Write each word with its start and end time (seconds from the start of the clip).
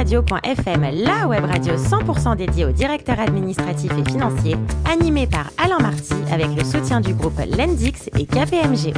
la 0.00 1.26
web 1.28 1.44
radio 1.44 1.74
100% 1.74 2.36
dédiée 2.36 2.64
aux 2.64 2.72
directeurs 2.72 3.20
administratifs 3.20 3.92
et 3.92 4.10
financiers, 4.10 4.56
animée 4.90 5.26
par 5.26 5.50
Alain 5.58 5.78
Marty 5.78 6.14
avec 6.32 6.48
le 6.56 6.64
soutien 6.64 7.02
du 7.02 7.12
groupe 7.12 7.38
Lendix 7.58 8.08
et 8.18 8.24
KPMG. 8.24 8.94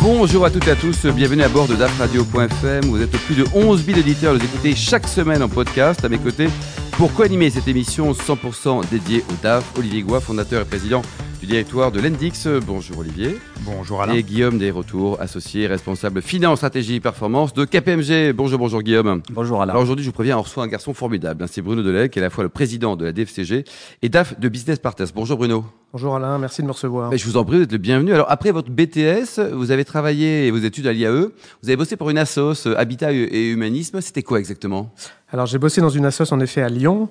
Bonjour 0.00 0.46
à 0.46 0.50
toutes 0.50 0.66
et 0.66 0.70
à 0.70 0.76
tous, 0.76 1.04
bienvenue 1.06 1.42
à 1.42 1.48
bord 1.48 1.68
de 1.68 1.74
dafradio.fm. 1.74 2.86
Vous 2.86 3.02
êtes 3.02 3.10
plus 3.10 3.34
de 3.34 3.44
11 3.54 3.84
000 3.84 3.98
auditeurs, 3.98 4.34
vous 4.34 4.42
écoutez 4.42 4.74
chaque 4.74 5.06
semaine 5.06 5.42
en 5.42 5.48
podcast. 5.48 6.02
À 6.04 6.08
mes 6.08 6.18
côtés, 6.18 6.48
pour 6.92 7.12
co-animer 7.12 7.50
cette 7.50 7.68
émission 7.68 8.12
100% 8.12 8.88
dédiée 8.90 9.24
au 9.28 9.34
DAF, 9.42 9.64
Olivier 9.78 10.02
Goua, 10.02 10.20
fondateur 10.20 10.62
et 10.62 10.64
président 10.64 11.02
du 11.44 11.50
directoire 11.50 11.92
de 11.92 12.00
l'Endix. 12.00 12.46
Bonjour 12.66 13.00
Olivier. 13.00 13.36
Bonjour 13.66 14.00
Alain. 14.00 14.14
Et 14.14 14.22
Guillaume 14.22 14.56
Desretours, 14.56 15.20
associé 15.20 15.66
responsable 15.66 16.22
finance, 16.22 16.60
stratégie 16.60 16.94
et 16.94 17.00
performance 17.00 17.52
de 17.52 17.66
KPMG. 17.66 18.32
Bonjour, 18.32 18.58
bonjour 18.58 18.80
Guillaume. 18.80 19.20
Bonjour 19.30 19.60
Alain. 19.60 19.72
Alors 19.72 19.82
aujourd'hui, 19.82 20.04
je 20.04 20.08
vous 20.08 20.14
préviens, 20.14 20.38
on 20.38 20.42
reçoit 20.42 20.64
un 20.64 20.68
garçon 20.68 20.94
formidable. 20.94 21.44
C'est 21.50 21.60
Bruno 21.60 21.82
Delay, 21.82 22.08
qui 22.08 22.18
est 22.18 22.22
à 22.22 22.24
la 22.24 22.30
fois 22.30 22.44
le 22.44 22.50
président 22.50 22.96
de 22.96 23.04
la 23.04 23.12
DFCG 23.12 23.64
et 24.00 24.08
DAF 24.08 24.40
de 24.40 24.48
Business 24.48 24.78
Partners. 24.78 25.08
Bonjour 25.14 25.36
Bruno. 25.36 25.66
Bonjour 25.92 26.16
Alain, 26.16 26.38
merci 26.38 26.62
de 26.62 26.66
me 26.66 26.72
recevoir. 26.72 27.14
je 27.14 27.24
vous 27.26 27.36
en 27.36 27.44
prie, 27.44 27.58
vous 27.58 27.64
êtes 27.64 27.72
le 27.72 27.78
bienvenu. 27.78 28.14
Alors 28.14 28.30
après 28.30 28.50
votre 28.50 28.70
BTS, 28.70 29.52
vous 29.52 29.70
avez 29.70 29.84
travaillé 29.84 30.50
vos 30.50 30.56
études 30.56 30.86
à 30.86 30.94
l'IAE, 30.94 31.28
vous 31.62 31.68
avez 31.68 31.76
bossé 31.76 31.96
pour 31.96 32.08
une 32.08 32.18
assoce 32.18 32.66
Habitat 32.74 33.12
et 33.12 33.50
Humanisme. 33.50 34.00
C'était 34.00 34.22
quoi 34.22 34.38
exactement? 34.38 34.94
Alors 35.30 35.44
j'ai 35.44 35.58
bossé 35.58 35.82
dans 35.82 35.90
une 35.90 36.06
assoce 36.06 36.32
en 36.32 36.40
effet 36.40 36.62
à 36.62 36.68
Lyon. 36.70 37.10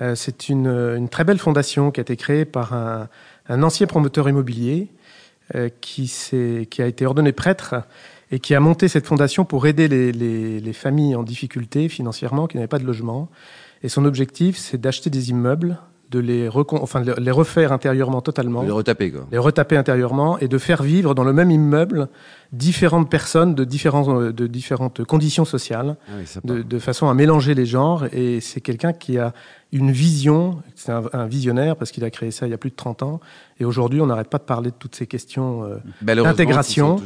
Euh, 0.00 0.14
c'est 0.14 0.48
une, 0.48 0.68
une, 0.68 1.08
très 1.08 1.24
belle 1.24 1.38
fondation 1.38 1.90
qui 1.90 2.00
a 2.00 2.02
été 2.02 2.16
créée 2.16 2.44
par 2.44 2.72
un, 2.72 3.08
un 3.48 3.62
ancien 3.62 3.86
promoteur 3.86 4.28
immobilier 4.28 4.88
euh, 5.54 5.68
qui, 5.80 6.10
qui, 6.70 6.82
a 6.82 6.86
été 6.86 7.04
ordonné 7.04 7.32
prêtre 7.32 7.74
et 8.30 8.38
qui 8.38 8.54
a 8.54 8.60
monté 8.60 8.88
cette 8.88 9.06
fondation 9.06 9.44
pour 9.44 9.66
aider 9.66 9.88
les, 9.88 10.12
les, 10.12 10.60
les 10.60 10.72
familles 10.72 11.14
en 11.14 11.22
difficulté 11.22 11.88
financièrement 11.88 12.46
qui 12.46 12.56
n'avaient 12.56 12.68
pas 12.68 12.78
de 12.78 12.86
logement. 12.86 13.28
Et 13.82 13.88
son 13.88 14.04
objectif, 14.04 14.56
c'est 14.56 14.80
d'acheter 14.80 15.10
des 15.10 15.30
immeubles 15.30 15.78
de 16.12 16.18
les, 16.18 16.48
enfin, 16.48 17.02
les 17.02 17.30
refaire 17.30 17.72
intérieurement 17.72 18.20
totalement. 18.20 18.62
Les 18.62 18.70
retaper, 18.70 19.10
quoi. 19.10 19.26
Les 19.32 19.38
retaper 19.38 19.76
intérieurement 19.76 20.38
et 20.38 20.46
de 20.46 20.58
faire 20.58 20.82
vivre 20.82 21.14
dans 21.14 21.24
le 21.24 21.32
même 21.32 21.50
immeuble 21.50 22.08
différentes 22.52 23.10
personnes 23.10 23.54
de, 23.54 23.64
différents, 23.64 24.20
euh, 24.20 24.32
de 24.32 24.46
différentes 24.46 25.04
conditions 25.04 25.46
sociales, 25.46 25.96
ah 26.06 26.12
oui, 26.18 26.40
de, 26.44 26.62
de, 26.62 26.78
façon 26.78 27.08
à 27.08 27.14
mélanger 27.14 27.54
les 27.54 27.64
genres. 27.64 28.04
Et 28.12 28.40
c'est 28.40 28.60
quelqu'un 28.60 28.92
qui 28.92 29.18
a 29.18 29.32
une 29.72 29.90
vision, 29.90 30.58
c'est 30.74 30.92
un, 30.92 31.02
un, 31.14 31.26
visionnaire 31.26 31.76
parce 31.76 31.90
qu'il 31.90 32.04
a 32.04 32.10
créé 32.10 32.30
ça 32.30 32.46
il 32.46 32.50
y 32.50 32.54
a 32.54 32.58
plus 32.58 32.70
de 32.70 32.76
30 32.76 33.02
ans. 33.02 33.20
Et 33.58 33.64
aujourd'hui, 33.64 34.02
on 34.02 34.06
n'arrête 34.06 34.28
pas 34.28 34.38
de 34.38 34.44
parler 34.44 34.70
de 34.70 34.76
toutes 34.78 34.94
ces 34.94 35.06
questions 35.06 35.64
euh, 35.64 35.76
d'intégration. 36.02 36.96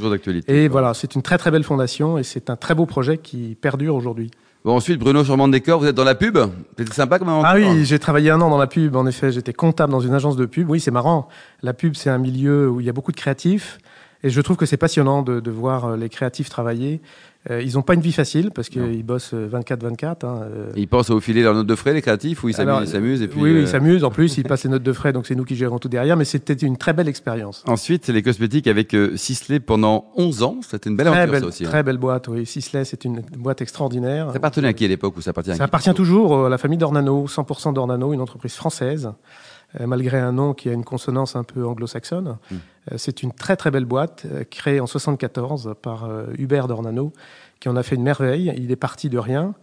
Et 0.49 0.67
quoi. 0.67 0.73
voilà, 0.73 0.95
c'est 0.95 1.15
une 1.15 1.23
très 1.23 1.39
très 1.39 1.53
belle 1.53 1.65
fondation 1.65 2.19
et 2.19 2.25
c'est 2.25 2.51
un 2.51 2.57
très 2.57 2.75
beau 2.75 2.87
projet 2.87 3.19
qui 3.19 3.57
perdure 3.61 3.95
aujourd'hui. 3.95 4.33
Bon, 4.67 4.75
ensuite, 4.75 4.99
Bruno 4.99 5.23
de 5.23 5.53
Décor, 5.53 5.79
vous 5.79 5.87
êtes 5.87 5.95
dans 5.95 6.03
la 6.03 6.17
pub 6.17 6.39
C'était 6.77 6.93
sympa 6.93 7.21
comme 7.21 7.29
Ah 7.29 7.55
oui, 7.55 7.85
j'ai 7.85 8.01
travaillé 8.01 8.31
un 8.31 8.41
an 8.41 8.51
dans 8.51 8.59
la 8.59 8.67
pub, 8.67 8.97
en 8.97 9.07
effet. 9.07 9.31
J'étais 9.31 9.53
comptable 9.53 9.93
dans 9.93 10.01
une 10.01 10.13
agence 10.13 10.35
de 10.35 10.45
pub. 10.45 10.69
Oui, 10.69 10.81
c'est 10.81 10.91
marrant. 10.91 11.29
La 11.63 11.73
pub, 11.73 11.95
c'est 11.95 12.11
un 12.11 12.19
milieu 12.19 12.69
où 12.69 12.81
il 12.81 12.87
y 12.87 12.91
a 12.91 12.93
beaucoup 12.93 13.13
de 13.13 13.17
créatifs. 13.17 13.79
Et 14.27 14.31
je 14.31 14.41
trouve 14.41 14.57
que 14.57 14.67
c'est 14.67 14.77
passionnant 14.77 15.23
de, 15.23 15.39
de, 15.39 15.51
voir 15.53 15.97
les 15.97 16.09
créatifs 16.09 16.49
travailler. 16.49 17.01
Euh, 17.49 17.63
ils 17.63 17.75
n'ont 17.75 17.83
pas 17.83 17.95
une 17.95 18.01
vie 18.01 18.11
facile 18.11 18.51
parce 18.51 18.69
qu'ils 18.69 19.05
bossent 19.05 19.35
24-24. 19.35 20.27
Hein, 20.27 20.41
euh. 20.43 20.73
Ils 20.75 20.89
pensent 20.89 21.11
au 21.11 21.21
filer 21.21 21.45
leurs 21.45 21.55
notes 21.55 21.69
de 21.69 21.75
frais, 21.77 21.95
les 21.95 22.03
créatifs, 22.03 22.43
ou 22.43 22.49
ils 22.49 22.55
s'amusent 22.55 23.23
et 23.23 23.29
puis 23.29 23.41
Oui, 23.41 23.51
euh... 23.51 23.61
ils 23.61 23.69
s'amusent. 23.69 24.03
En 24.03 24.11
plus, 24.11 24.37
ils 24.39 24.43
passent 24.43 24.65
les 24.65 24.71
notes 24.71 24.83
de 24.83 24.93
frais, 24.93 25.13
donc 25.13 25.29
c'est 25.29 25.37
nous 25.37 25.45
qui 25.45 25.55
gérons 25.55 25.79
tout 25.79 25.89
derrière. 25.89 26.17
Mais 26.17 26.25
c'était 26.25 26.55
une 26.55 26.77
très 26.77 26.93
belle 26.93 27.07
expérience. 27.07 27.63
Ensuite, 27.69 28.09
les 28.09 28.21
cosmétiques 28.21 28.67
avec 28.67 28.95
euh, 28.95 29.17
Sisley 29.17 29.61
pendant 29.61 30.11
11 30.17 30.43
ans. 30.43 30.57
C'était 30.69 30.91
une 30.91 30.97
belle 30.97 31.07
très 31.07 31.19
aventure, 31.19 31.33
belle, 31.33 31.43
ça 31.43 31.47
aussi. 31.47 31.63
Très 31.63 31.79
hein. 31.79 31.83
belle 31.85 31.99
boîte, 31.99 32.27
oui. 32.27 32.45
Sisley, 32.47 32.85
c'est 32.85 33.05
une 33.05 33.21
boîte 33.39 33.63
extraordinaire. 33.63 34.31
Ça 34.33 34.39
appartenait 34.39 34.67
à 34.67 34.73
qui 34.73 34.85
à 34.85 34.89
l'époque 34.89 35.17
ou 35.17 35.21
ça 35.21 35.31
appartient 35.31 35.53
à 35.53 35.55
Ça 35.55 35.65
appartient 35.65 35.95
toujours 35.95 36.47
à 36.47 36.49
la 36.49 36.59
famille 36.59 36.79
Dornano, 36.79 37.27
100% 37.29 37.75
Dornano, 37.75 38.13
une 38.13 38.21
entreprise 38.21 38.55
française 38.55 39.13
malgré 39.81 40.19
un 40.19 40.33
nom 40.33 40.55
qui 40.55 40.69
a 40.69 40.73
une 40.73 40.85
consonance 40.85 41.37
un 41.37 41.45
peu 41.45 41.67
anglo-saxonne. 41.67 42.39
Hmm. 42.51 42.55
Mmh. 42.55 42.59
C'est 42.97 43.23
une 43.23 43.33
très 43.33 43.57
très 43.57 43.71
belle 43.71 43.85
boîte 43.85 44.27
créée 44.51 44.81
en 44.81 44.87
74 44.87 45.75
par 45.83 46.09
Hubert 46.39 46.69
Dornano, 46.69 47.13
qui 47.61 47.69
en 47.69 47.77
a 47.77 47.83
fait 47.83 47.97
une 47.97 48.03
merveille. 48.03 48.55
Il 48.57 48.71
est 48.71 48.77
parti 48.77 49.11
de 49.11 49.19
rien. 49.19 49.55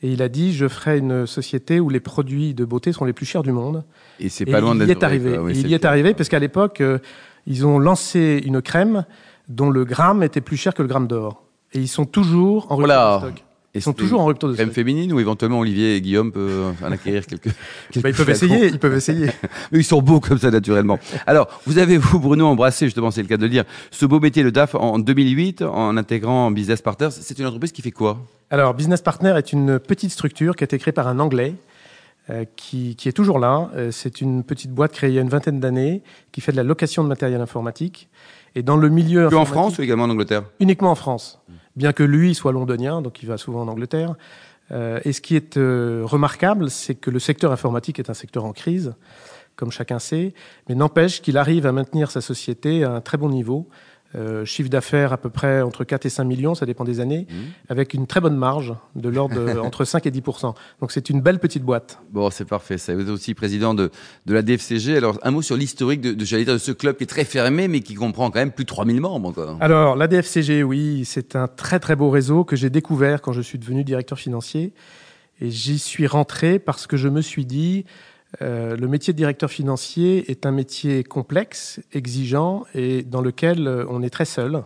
Et 0.00 0.12
il 0.12 0.22
a 0.22 0.28
dit, 0.28 0.52
je 0.52 0.68
ferai 0.68 0.98
une 0.98 1.26
société 1.26 1.80
où 1.80 1.90
les 1.90 2.00
produits 2.00 2.54
de 2.54 2.64
beauté 2.64 2.92
sont 2.92 3.04
les 3.04 3.12
plus 3.12 3.26
chers 3.26 3.42
du 3.42 3.50
monde. 3.50 3.84
Et 4.20 4.28
c'est 4.28 4.46
pas 4.46 4.60
loin 4.60 4.74
d'être 4.74 4.86
Il 4.86 4.88
y 4.88 4.92
est 4.92 5.04
arrivé. 5.04 5.32
Quoi, 5.32 5.42
oui, 5.42 5.58
il 5.58 5.66
y 5.68 5.74
est 5.74 5.84
arrivé 5.84 6.14
parce 6.14 6.28
qu'à 6.28 6.38
l'époque, 6.38 6.80
euh, 6.80 6.98
ils 7.46 7.66
ont 7.66 7.80
lancé 7.80 8.40
une 8.44 8.62
crème 8.62 9.04
dont 9.48 9.70
le 9.70 9.84
gramme 9.84 10.22
était 10.22 10.40
plus 10.40 10.56
cher 10.56 10.74
que 10.74 10.82
le 10.82 10.88
gramme 10.88 11.08
d'or. 11.08 11.42
Et 11.72 11.80
ils 11.80 11.88
sont 11.88 12.04
toujours 12.04 12.70
en 12.70 12.76
voilà. 12.76 13.18
stock. 13.20 13.44
Ils 13.74 13.82
sont 13.82 13.92
toujours 13.92 14.22
en 14.22 14.24
rupture 14.24 14.48
de 14.48 14.54
crème 14.54 14.70
féminine 14.70 15.12
ou 15.12 15.20
éventuellement 15.20 15.60
Olivier 15.60 15.96
et 15.96 16.00
Guillaume 16.00 16.32
peuvent 16.32 16.74
en 16.82 16.90
acquérir 16.90 17.26
quelques. 17.26 17.50
quelques 17.92 18.02
bah, 18.02 18.08
ils 18.08 18.14
peuvent 18.14 18.30
essayer, 18.30 18.66
ils 18.66 18.78
peuvent 18.78 18.96
essayer. 18.96 19.26
Mais 19.72 19.80
ils 19.80 19.84
sont 19.84 20.00
beaux 20.00 20.20
comme 20.20 20.38
ça 20.38 20.50
naturellement. 20.50 20.98
Alors, 21.26 21.60
vous 21.66 21.78
avez 21.78 21.98
vous 21.98 22.18
Bruno 22.18 22.46
embrassé 22.46 22.86
justement, 22.86 23.10
c'est 23.10 23.20
le 23.20 23.28
cas 23.28 23.36
de 23.36 23.42
le 23.42 23.50
dire, 23.50 23.64
ce 23.90 24.06
beau 24.06 24.20
métier 24.20 24.42
le 24.42 24.52
DAF 24.52 24.74
en 24.74 24.98
2008 24.98 25.62
en 25.62 25.96
intégrant 25.96 26.50
Business 26.50 26.80
Partners. 26.80 27.10
C'est 27.10 27.38
une 27.38 27.46
entreprise 27.46 27.72
qui 27.72 27.82
fait 27.82 27.90
quoi? 27.90 28.18
Alors, 28.50 28.72
Business 28.72 29.02
Partner 29.02 29.34
est 29.36 29.52
une 29.52 29.78
petite 29.78 30.12
structure 30.12 30.56
qui 30.56 30.64
a 30.64 30.66
été 30.66 30.78
créée 30.78 30.92
par 30.92 31.06
un 31.06 31.18
Anglais. 31.18 31.54
Euh, 32.30 32.44
qui, 32.56 32.94
qui, 32.94 33.08
est 33.08 33.12
toujours 33.12 33.38
là. 33.38 33.70
Euh, 33.74 33.90
c'est 33.90 34.20
une 34.20 34.44
petite 34.44 34.70
boîte 34.70 34.92
créée 34.92 35.08
il 35.08 35.14
y 35.14 35.18
a 35.18 35.22
une 35.22 35.30
vingtaine 35.30 35.60
d'années 35.60 36.02
qui 36.30 36.42
fait 36.42 36.52
de 36.52 36.58
la 36.58 36.62
location 36.62 37.02
de 37.02 37.08
matériel 37.08 37.40
informatique. 37.40 38.10
Et 38.54 38.62
dans 38.62 38.76
le 38.76 38.90
milieu. 38.90 39.30
Que 39.30 39.34
en 39.34 39.46
France 39.46 39.78
ou 39.78 39.82
également 39.82 40.04
en 40.04 40.10
Angleterre? 40.10 40.42
Uniquement 40.60 40.90
en 40.90 40.94
France 40.94 41.40
bien 41.78 41.94
que 41.94 42.02
lui 42.02 42.34
soit 42.34 42.52
londonien, 42.52 43.00
donc 43.00 43.22
il 43.22 43.26
va 43.26 43.38
souvent 43.38 43.62
en 43.62 43.68
Angleterre. 43.68 44.16
Euh, 44.70 45.00
et 45.04 45.12
ce 45.12 45.22
qui 45.22 45.36
est 45.36 45.56
euh, 45.56 46.02
remarquable, 46.04 46.68
c'est 46.70 46.94
que 46.94 47.10
le 47.10 47.18
secteur 47.18 47.52
informatique 47.52 47.98
est 47.98 48.10
un 48.10 48.14
secteur 48.14 48.44
en 48.44 48.52
crise, 48.52 48.94
comme 49.56 49.70
chacun 49.70 49.98
sait, 49.98 50.34
mais 50.68 50.74
n'empêche 50.74 51.22
qu'il 51.22 51.38
arrive 51.38 51.66
à 51.66 51.72
maintenir 51.72 52.10
sa 52.10 52.20
société 52.20 52.84
à 52.84 52.92
un 52.92 53.00
très 53.00 53.16
bon 53.16 53.30
niveau. 53.30 53.68
Euh, 54.14 54.46
chiffre 54.46 54.70
d'affaires 54.70 55.12
à 55.12 55.18
peu 55.18 55.28
près 55.28 55.60
entre 55.60 55.84
4 55.84 56.06
et 56.06 56.08
5 56.08 56.24
millions, 56.24 56.54
ça 56.54 56.64
dépend 56.64 56.84
des 56.84 57.00
années, 57.00 57.26
mmh. 57.28 57.34
avec 57.68 57.92
une 57.92 58.06
très 58.06 58.22
bonne 58.22 58.36
marge 58.38 58.74
de 58.96 59.10
l'ordre 59.10 59.60
entre 59.62 59.84
5 59.84 60.06
et 60.06 60.10
10 60.10 60.22
Donc 60.80 60.92
c'est 60.92 61.10
une 61.10 61.20
belle 61.20 61.38
petite 61.38 61.62
boîte. 61.62 62.00
Bon, 62.10 62.30
c'est 62.30 62.46
parfait. 62.46 62.78
Ça. 62.78 62.94
Vous 62.94 63.02
êtes 63.02 63.08
aussi 63.10 63.34
président 63.34 63.74
de, 63.74 63.90
de 64.24 64.32
la 64.32 64.40
DFCG. 64.40 64.96
Alors 64.96 65.18
un 65.22 65.30
mot 65.30 65.42
sur 65.42 65.56
l'historique 65.56 66.00
de, 66.00 66.12
de, 66.14 66.24
dire, 66.24 66.54
de 66.54 66.56
ce 66.56 66.72
club 66.72 66.96
qui 66.96 67.04
est 67.04 67.06
très 67.06 67.26
fermé, 67.26 67.68
mais 67.68 67.80
qui 67.80 67.94
comprend 67.94 68.30
quand 68.30 68.38
même 68.38 68.50
plus 68.50 68.64
de 68.64 68.68
3000 68.68 68.98
membres. 68.98 69.32
Quoi. 69.32 69.58
Alors 69.60 69.94
la 69.94 70.08
DFCG, 70.08 70.62
oui, 70.62 71.02
c'est 71.04 71.36
un 71.36 71.46
très 71.46 71.78
très 71.78 71.94
beau 71.94 72.08
réseau 72.08 72.44
que 72.44 72.56
j'ai 72.56 72.70
découvert 72.70 73.20
quand 73.20 73.32
je 73.32 73.42
suis 73.42 73.58
devenu 73.58 73.84
directeur 73.84 74.18
financier. 74.18 74.72
Et 75.42 75.50
j'y 75.50 75.78
suis 75.78 76.06
rentré 76.06 76.58
parce 76.58 76.86
que 76.86 76.96
je 76.96 77.08
me 77.08 77.20
suis 77.20 77.44
dit, 77.44 77.84
euh, 78.42 78.76
le 78.76 78.88
métier 78.88 79.12
de 79.12 79.16
directeur 79.16 79.50
financier 79.50 80.30
est 80.30 80.44
un 80.44 80.50
métier 80.52 81.02
complexe, 81.02 81.80
exigeant 81.92 82.64
et 82.74 83.02
dans 83.02 83.22
lequel 83.22 83.66
euh, 83.66 83.84
on 83.88 84.02
est 84.02 84.10
très 84.10 84.26
seul. 84.26 84.64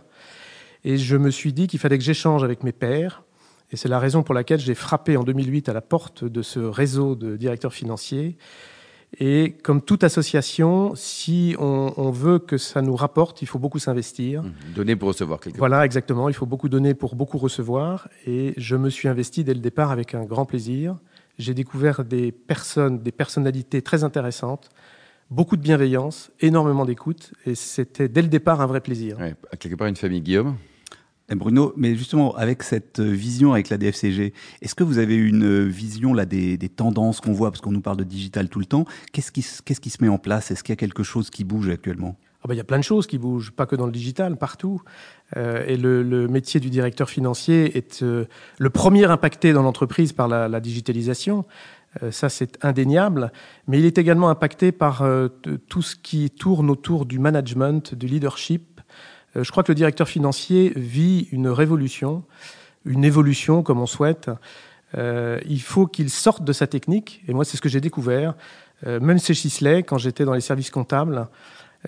Et 0.83 0.97
je 0.97 1.15
me 1.15 1.31
suis 1.31 1.53
dit 1.53 1.67
qu'il 1.67 1.79
fallait 1.79 1.97
que 1.97 2.03
j'échange 2.03 2.43
avec 2.43 2.63
mes 2.63 2.73
pairs. 2.73 3.23
Et 3.71 3.77
c'est 3.77 3.89
la 3.89 3.99
raison 3.99 4.21
pour 4.21 4.35
laquelle 4.35 4.59
j'ai 4.59 4.75
frappé 4.75 5.17
en 5.17 5.23
2008 5.23 5.69
à 5.69 5.73
la 5.73 5.81
porte 5.81 6.25
de 6.25 6.41
ce 6.41 6.59
réseau 6.59 7.15
de 7.15 7.37
directeurs 7.37 7.73
financiers. 7.73 8.37
Et 9.19 9.55
comme 9.63 9.81
toute 9.81 10.03
association, 10.03 10.93
si 10.95 11.55
on, 11.59 11.93
on 11.97 12.11
veut 12.11 12.39
que 12.39 12.57
ça 12.57 12.81
nous 12.81 12.95
rapporte, 12.95 13.41
il 13.41 13.45
faut 13.47 13.59
beaucoup 13.59 13.79
s'investir. 13.79 14.43
Mmh, 14.43 14.51
donner 14.75 14.95
pour 14.95 15.07
recevoir 15.07 15.39
quelque 15.39 15.57
Voilà, 15.57 15.77
part. 15.77 15.83
exactement. 15.83 16.29
Il 16.29 16.33
faut 16.35 16.45
beaucoup 16.47 16.67
donner 16.67 16.93
pour 16.95 17.15
beaucoup 17.15 17.37
recevoir. 17.37 18.09
Et 18.27 18.53
je 18.57 18.75
me 18.75 18.89
suis 18.89 19.07
investi 19.07 19.43
dès 19.43 19.53
le 19.53 19.59
départ 19.59 19.91
avec 19.91 20.13
un 20.15 20.23
grand 20.25 20.45
plaisir 20.45 20.97
j'ai 21.37 21.53
découvert 21.53 22.03
des 22.03 22.31
personnes, 22.31 22.99
des 22.99 23.11
personnalités 23.11 23.81
très 23.81 24.03
intéressantes, 24.03 24.69
beaucoup 25.29 25.57
de 25.57 25.61
bienveillance, 25.61 26.31
énormément 26.39 26.85
d'écoute, 26.85 27.33
et 27.45 27.55
c'était 27.55 28.07
dès 28.07 28.21
le 28.21 28.27
départ 28.27 28.61
un 28.61 28.65
vrai 28.65 28.81
plaisir. 28.81 29.17
Ouais, 29.19 29.35
quelque 29.59 29.75
part 29.75 29.87
une 29.87 29.95
famille 29.95 30.21
Guillaume? 30.21 30.57
Et 31.29 31.35
Bruno, 31.35 31.73
mais 31.77 31.95
justement 31.95 32.35
avec 32.35 32.63
cette 32.63 32.99
vision 32.99 33.53
avec 33.53 33.69
la 33.69 33.77
DFCG, 33.77 34.33
est-ce 34.61 34.75
que 34.75 34.83
vous 34.83 34.97
avez 34.97 35.15
une 35.15 35.67
vision 35.67 36.13
là 36.13 36.25
des, 36.25 36.57
des 36.57 36.69
tendances 36.69 37.21
qu'on 37.21 37.31
voit? 37.31 37.49
Parce 37.49 37.61
qu'on 37.61 37.71
nous 37.71 37.81
parle 37.81 37.97
de 37.97 38.03
digital 38.03 38.49
tout 38.49 38.59
le 38.59 38.65
temps 38.65 38.85
Qu'est-ce 39.13 39.31
qui, 39.31 39.45
qu'est-ce 39.63 39.79
qui 39.79 39.89
se 39.89 40.03
met 40.03 40.09
en 40.09 40.17
place? 40.17 40.51
Est-ce 40.51 40.63
qu'il 40.63 40.73
y 40.73 40.77
a 40.77 40.77
quelque 40.77 41.03
chose 41.03 41.29
qui 41.29 41.45
bouge 41.45 41.69
actuellement? 41.69 42.17
Ah 42.43 42.47
ben, 42.47 42.53
il 42.53 42.57
y 42.57 42.61
a 42.61 42.65
plein 42.65 42.79
de 42.79 42.83
choses 42.83 43.07
qui 43.07 43.17
bougent, 43.17 43.51
pas 43.51 43.65
que 43.65 43.75
dans 43.75 43.85
le 43.85 43.91
digital, 43.91 44.35
partout. 44.37 44.81
Euh, 45.37 45.63
et 45.65 45.77
le, 45.77 46.03
le, 46.03 46.27
métier 46.27 46.59
du 46.59 46.69
directeur 46.69 47.09
financier 47.09 47.77
est 47.77 48.03
euh, 48.03 48.25
le 48.59 48.69
premier 48.69 49.05
impacté 49.05 49.53
dans 49.53 49.63
l'entreprise 49.63 50.11
par 50.11 50.27
la, 50.27 50.47
la 50.47 50.59
digitalisation. 50.59 51.45
Euh, 52.01 52.11
ça, 52.11 52.29
c'est 52.29 52.63
indéniable. 52.63 53.31
Mais 53.67 53.79
il 53.79 53.85
est 53.85 53.97
également 53.97 54.29
impacté 54.29 54.71
par 54.71 55.01
euh, 55.01 55.27
tout 55.67 55.81
ce 55.81 55.95
qui 55.95 56.29
tourne 56.29 56.69
autour 56.69 57.05
du 57.05 57.19
management, 57.19 57.93
du 57.93 58.07
leadership. 58.07 58.81
Euh, 59.35 59.43
je 59.43 59.51
crois 59.51 59.63
que 59.63 59.71
le 59.71 59.75
directeur 59.75 60.07
financier 60.07 60.73
vit 60.75 61.27
une 61.31 61.49
révolution, 61.49 62.23
une 62.85 63.03
évolution, 63.03 63.63
comme 63.63 63.79
on 63.79 63.85
souhaite. 63.85 64.29
Il 64.95 65.61
faut 65.61 65.87
qu'il 65.87 66.11
sorte 66.11 66.43
de 66.43 66.53
sa 66.53 66.67
technique. 66.67 67.23
Et 67.27 67.33
moi, 67.33 67.45
c'est 67.45 67.57
ce 67.57 67.63
que 67.63 67.69
j'ai 67.69 67.81
découvert. 67.81 68.35
même 68.85 69.17
chez 69.17 69.33
Chisley, 69.33 69.81
quand 69.81 69.97
j'étais 69.97 70.23
dans 70.23 70.33
les 70.33 70.41
services 70.41 70.69
comptables, 70.69 71.27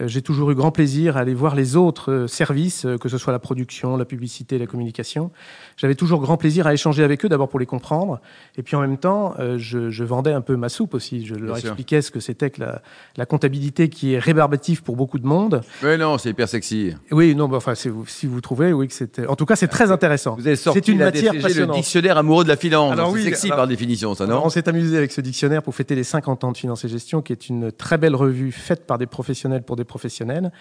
j'ai 0.02 0.22
toujours 0.22 0.52
eu 0.52 0.56
grand 0.56 0.72
plaisir 0.72 1.18
à 1.18 1.22
aller 1.22 1.34
voir 1.34 1.56
les 1.56 1.76
autres 1.76 2.12
euh, 2.12 2.28
services, 2.28 2.86
euh, 2.86 2.98
que 2.98 3.10
ce 3.10 3.18
soit 3.18 3.32
la 3.32 3.40
production, 3.40 3.98
la 3.98 4.06
publicité, 4.06 4.58
la 4.58 4.66
communication. 4.66 5.32
J'avais 5.78 5.96
toujours 5.96 6.22
grand 6.22 6.38
plaisir 6.38 6.68
à 6.68 6.74
échanger 6.74 7.04
avec 7.04 7.26
eux, 7.26 7.30
d'abord 7.30 7.50
pour 7.50 7.60
les 7.60 7.66
comprendre, 7.66 8.20
et 8.58 8.64
puis 8.64 8.76
en 8.76 8.82
même 8.82 8.98
temps, 8.98 9.36
je, 9.58 9.90
je, 9.90 10.04
vendais 10.04 10.32
un 10.32 10.42
peu 10.42 10.56
ma 10.56 10.70
soupe 10.70 10.94
aussi. 10.94 11.26
Je 11.26 11.36
leur 11.36 11.58
expliquais 11.58 12.02
ce 12.02 12.12
que 12.12 12.20
c'était 12.20 12.50
que 12.50 12.62
la, 12.62 12.82
la, 13.18 13.26
comptabilité 13.26 13.90
qui 13.90 14.14
est 14.14 14.20
rébarbative 14.20 14.84
pour 14.84 14.96
beaucoup 14.96 15.20
de 15.20 15.26
monde. 15.26 15.62
Oui, 15.84 15.98
non, 15.98 16.18
c'est 16.18 16.30
hyper 16.30 16.48
sexy. 16.48 16.94
Oui, 17.12 17.36
non, 17.36 17.48
bah, 17.48 17.58
enfin, 17.58 17.76
si 17.76 17.90
vous 17.90 18.42
trouvez, 18.42 18.74
oui, 18.74 18.88
que 18.88 18.94
c'était. 18.94 19.28
En 19.28 19.36
tout 19.36 19.46
cas, 19.46 19.56
c'est 19.56 19.68
très 19.68 19.92
intéressant. 19.92 20.36
Vous 20.36 20.48
avez 20.48 20.56
sorti 20.56 20.82
c'est 20.84 20.92
une 20.92 21.00
matière 21.00 21.34
le 21.34 21.74
dictionnaire 21.74 22.18
amoureux 22.18 22.44
de 22.44 22.50
la 22.50 22.58
finance. 22.58 22.92
Alors, 22.94 23.12
oui, 23.12 23.24
sexy 23.24 23.50
par 23.50 23.68
définition, 23.68 24.16
ça, 24.16 24.26
non? 24.26 24.42
On 24.44 24.50
s'est 24.50 24.68
amusé 24.68 24.98
avec 24.98 25.12
ce 25.12 25.22
dictionnaire 25.22 25.64
pour 25.64 25.76
fêter 25.76 25.96
les 25.96 26.04
50 26.04 26.44
ans 26.44 26.52
de 26.52 26.58
finance 26.58 26.84
et 26.86 26.88
gestion, 26.88 27.22
qui 27.22 27.32
est 27.32 27.50
une 27.50 27.72
très 27.72 27.98
belle 27.98 28.16
revue 28.16 28.52
faite 28.52 28.86
par 28.86 28.98
des 28.98 29.06
professionnels 29.06 29.64
pour 29.64 29.76
des 29.76 29.85
professionnels. 29.86 30.52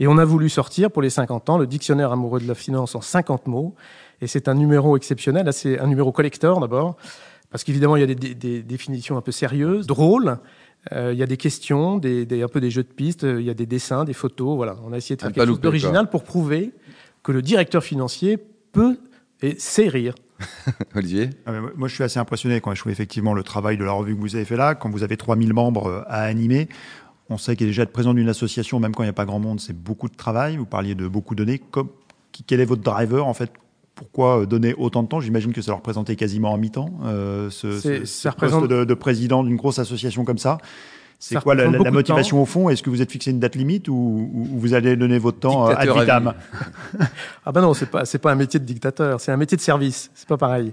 Et 0.00 0.06
on 0.06 0.18
a 0.18 0.24
voulu 0.24 0.48
sortir 0.48 0.90
pour 0.90 1.02
les 1.02 1.10
50 1.10 1.50
ans 1.50 1.58
le 1.58 1.66
dictionnaire 1.66 2.12
amoureux 2.12 2.40
de 2.40 2.48
la 2.48 2.54
finance 2.54 2.94
en 2.94 3.00
50 3.00 3.46
mots. 3.46 3.74
Et 4.20 4.26
c'est 4.26 4.48
un 4.48 4.54
numéro 4.54 4.96
exceptionnel, 4.96 5.52
c'est 5.52 5.78
un 5.78 5.86
numéro 5.86 6.12
collector 6.12 6.60
d'abord, 6.60 6.96
parce 7.50 7.64
qu'évidemment 7.64 7.96
il 7.96 8.00
y 8.00 8.10
a 8.10 8.14
des, 8.14 8.62
définitions 8.62 9.16
un 9.16 9.20
peu 9.20 9.32
sérieuses, 9.32 9.86
drôles. 9.86 10.38
Euh, 10.92 11.12
il 11.12 11.18
y 11.18 11.22
a 11.22 11.26
des 11.26 11.36
questions, 11.36 11.98
des, 11.98 12.42
un 12.42 12.48
peu 12.48 12.60
des 12.60 12.70
jeux 12.70 12.82
de 12.82 12.88
pistes, 12.88 13.22
il 13.22 13.42
y 13.42 13.50
a 13.50 13.54
des 13.54 13.66
dessins, 13.66 14.04
des 14.04 14.14
photos. 14.14 14.56
Voilà, 14.56 14.76
on 14.84 14.92
a 14.92 14.96
essayé 14.96 15.16
de 15.16 15.22
faire 15.22 15.32
quelque 15.32 15.46
chose 15.46 15.60
d'original 15.60 16.10
pour 16.10 16.24
prouver 16.24 16.72
que 17.22 17.32
le 17.32 17.42
directeur 17.42 17.84
financier 17.84 18.38
peut 18.72 18.98
et 19.42 19.56
sait 19.58 19.88
rire. 19.88 20.14
Olivier? 20.94 21.30
Ah, 21.46 21.52
Moi, 21.76 21.88
je 21.88 21.94
suis 21.94 22.04
assez 22.04 22.18
impressionné 22.18 22.60
quand 22.60 22.74
je 22.74 22.80
trouve 22.80 22.92
effectivement 22.92 23.34
le 23.34 23.42
travail 23.42 23.76
de 23.76 23.84
la 23.84 23.92
revue 23.92 24.14
que 24.14 24.20
vous 24.20 24.36
avez 24.36 24.44
fait 24.44 24.56
là. 24.56 24.74
Quand 24.74 24.90
vous 24.90 25.02
avez 25.02 25.16
3000 25.16 25.52
membres 25.52 25.86
euh, 25.86 26.02
à 26.06 26.22
animer, 26.22 26.68
on 27.32 27.38
sait 27.38 27.56
qu'il 27.56 27.66
est 27.66 27.70
déjà 27.70 27.82
être 27.82 27.92
présent 27.92 28.14
d'une 28.14 28.28
association, 28.28 28.78
même 28.80 28.94
quand 28.94 29.02
il 29.02 29.06
n'y 29.06 29.10
a 29.10 29.14
pas 29.14 29.24
grand 29.24 29.40
monde, 29.40 29.60
c'est 29.60 29.76
beaucoup 29.76 30.08
de 30.08 30.14
travail. 30.14 30.56
Vous 30.56 30.66
parliez 30.66 30.94
de 30.94 31.08
beaucoup 31.08 31.34
donner. 31.34 31.58
Comme, 31.58 31.88
quel 32.46 32.60
est 32.60 32.64
votre 32.64 32.82
driver 32.82 33.26
en 33.26 33.34
fait? 33.34 33.50
Pourquoi 33.94 34.40
euh, 34.40 34.46
donner 34.46 34.74
autant 34.74 35.02
de 35.02 35.08
temps? 35.08 35.20
J'imagine 35.20 35.52
que 35.52 35.60
ça 35.60 35.70
leur 35.70 35.78
représentait 35.78 36.16
quasiment 36.16 36.52
en 36.52 36.58
mi-temps, 36.58 36.90
euh, 37.04 37.50
ce, 37.50 37.78
ce, 37.78 38.28
poste 38.28 38.68
de, 38.68 38.94
président 38.94 39.44
d'une 39.44 39.56
grosse 39.56 39.78
association 39.78 40.24
comme 40.24 40.38
ça. 40.38 40.58
C'est 41.18 41.40
quoi 41.40 41.54
la, 41.54 41.68
motivation 41.68 42.42
au 42.42 42.46
fond? 42.46 42.68
Est-ce 42.68 42.82
que 42.82 42.90
vous 42.90 43.00
êtes 43.00 43.12
fixé 43.12 43.30
une 43.30 43.38
date 43.38 43.54
limite 43.54 43.86
ou, 43.86 44.28
vous 44.32 44.74
allez 44.74 44.96
donner 44.96 45.18
votre 45.18 45.38
temps 45.38 45.66
à 45.66 45.84
vitam 45.84 46.34
Ah 47.46 47.52
ben 47.52 47.60
non, 47.60 47.74
c'est 47.74 47.86
pas 47.86 48.04
c'est 48.04 48.18
pas 48.18 48.32
un 48.32 48.34
métier 48.34 48.58
de 48.58 48.64
dictateur, 48.64 49.20
c'est 49.20 49.30
un 49.30 49.36
métier 49.36 49.56
de 49.56 49.62
service. 49.62 50.10
C'est 50.14 50.26
pas 50.26 50.36
pareil. 50.36 50.72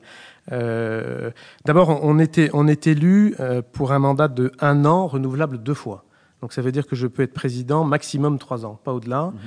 Euh, 0.52 1.30
D'abord, 1.66 2.04
on 2.04 2.18
était 2.18 2.50
on 2.54 2.68
est 2.68 2.88
élu 2.88 3.36
euh, 3.40 3.62
pour 3.74 3.92
un 3.92 4.00
mandat 4.00 4.28
de 4.28 4.52
un 4.60 4.86
an 4.86 5.06
renouvelable 5.06 5.60
deux 5.60 5.76
fois. 5.76 6.04
Donc 6.42 6.54
ça 6.54 6.62
veut 6.62 6.72
dire 6.72 6.88
que 6.88 6.96
je 6.96 7.08
peux 7.08 7.24
être 7.24 7.34
président 7.34 7.84
maximum 7.84 8.40
trois 8.40 8.66
ans, 8.66 8.80
pas 8.84 8.94
au-delà. 8.94 9.26
Mhm. 9.34 9.40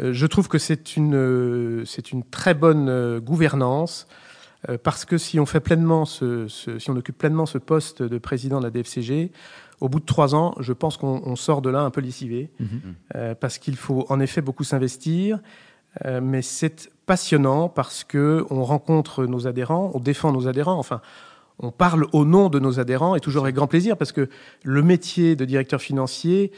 Euh, 0.00 0.12
je 0.12 0.26
trouve 0.26 0.48
que 0.48 0.58
c'est 0.58 0.96
une, 0.96 1.14
euh, 1.14 1.84
c'est 1.84 2.12
une 2.12 2.22
très 2.22 2.54
bonne 2.54 2.88
euh, 2.88 3.20
gouvernance 3.20 4.06
parce 4.82 5.04
que 5.04 5.18
si 5.18 5.38
on 5.38 5.46
fait 5.46 5.60
pleinement 5.60 6.04
ce, 6.04 6.48
si 6.48 6.90
on 6.90 6.96
occupe 6.96 7.16
pleinement 7.16 7.46
ce 7.46 7.58
poste 7.58 8.02
de 8.02 8.18
président 8.18 8.58
de 8.58 8.64
la 8.64 8.70
DFCG, 8.70 9.30
au 9.80 9.88
bout 9.88 10.00
de 10.00 10.04
trois 10.04 10.34
ans, 10.34 10.56
je 10.58 10.72
pense 10.72 10.96
qu'on 10.96 11.36
sort 11.36 11.62
de 11.62 11.70
là 11.70 11.82
un 11.82 11.90
peu 11.90 12.00
lessivé 12.00 12.50
mhm. 12.58 13.36
parce 13.36 13.58
qu'il 13.58 13.76
faut 13.76 14.04
en 14.08 14.18
effet 14.18 14.40
beaucoup 14.40 14.64
s'investir. 14.64 15.38
mais 16.04 16.42
c'est 16.42 16.90
passionnant 17.06 17.68
parce 17.68 18.02
que 18.02 18.44
on 18.50 18.64
rencontre 18.64 19.26
nos 19.26 19.46
adhérents, 19.46 19.92
on 19.94 20.00
défend 20.00 20.32
nos 20.32 20.48
adhérents. 20.48 20.76
Enfin, 20.76 21.02
on 21.58 21.70
parle 21.70 22.06
au 22.12 22.24
nom 22.24 22.48
de 22.48 22.58
nos 22.58 22.80
adhérents 22.80 23.16
et 23.16 23.20
toujours 23.20 23.44
avec 23.44 23.54
grand 23.54 23.66
plaisir 23.66 23.96
parce 23.96 24.12
que 24.12 24.28
le 24.62 24.82
métier 24.82 25.36
de 25.36 25.44
directeur 25.44 25.80
financier 25.80 26.52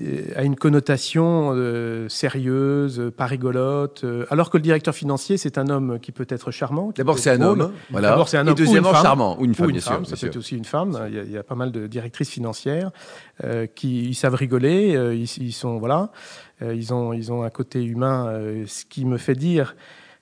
euh, 0.00 0.22
a 0.36 0.42
une 0.42 0.56
connotation 0.56 1.52
euh, 1.54 2.08
sérieuse, 2.08 3.10
pas 3.16 3.26
rigolote, 3.26 4.02
euh, 4.04 4.26
alors 4.30 4.50
que 4.50 4.56
le 4.56 4.62
directeur 4.62 4.94
financier, 4.94 5.36
c'est 5.36 5.58
un 5.58 5.68
homme 5.68 5.98
qui 6.00 6.12
peut 6.12 6.26
être 6.28 6.50
charmant. 6.50 6.92
D'abord, 6.96 7.18
c'est 7.18 7.30
un 7.30 7.40
homme. 7.40 7.72
Voilà. 7.90 8.10
D'abord, 8.10 8.28
c'est 8.28 8.38
un 8.38 8.46
homme. 8.46 8.52
Et 8.52 8.54
deuxièmement, 8.54 8.94
charmant. 8.94 9.38
Ou 9.40 9.44
une 9.44 9.54
femme, 9.54 9.72
bien 9.72 9.80
sûr, 9.80 10.00
Ça 10.06 10.16
peut 10.16 10.26
être 10.26 10.36
aussi 10.36 10.56
une 10.56 10.64
femme. 10.64 10.98
Il 11.10 11.30
y, 11.30 11.38
a, 11.38 11.42
pas 11.42 11.54
mal 11.54 11.72
de 11.72 11.86
directrices 11.86 12.30
financières 12.30 12.90
qui 13.74 14.04
ils 14.04 14.14
savent 14.14 14.34
rigoler. 14.34 14.92
Ils, 15.14 15.42
ils, 15.42 15.52
sont, 15.52 15.78
voilà. 15.78 16.10
ils, 16.60 16.92
ont, 16.92 17.12
ils 17.12 17.32
ont 17.32 17.42
un 17.42 17.50
côté 17.50 17.82
humain, 17.82 18.26
ce 18.66 18.84
qui 18.84 19.04
me 19.04 19.16
fait 19.16 19.34
dire 19.34 19.74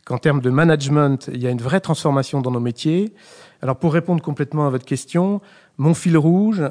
qu'en 0.05 0.19
termes 0.19 0.41
de 0.41 0.51
management, 0.51 1.29
il 1.33 1.43
y 1.43 1.47
a 1.47 1.51
une 1.51 1.61
vraie 1.61 1.81
transformation 1.81 2.41
dans 2.41 2.51
nos 2.51 2.61
métiers. 2.61 3.13
Alors 3.63 3.79
pour 3.79 3.93
répondre 3.93 4.23
complètement 4.23 4.67
à 4.67 4.71
votre 4.71 4.85
question, 4.85 5.41
mon 5.79 5.95
fil 5.95 6.17
rouge, 6.17 6.63